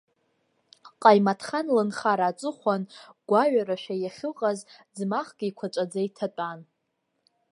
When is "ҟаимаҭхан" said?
1.01-1.67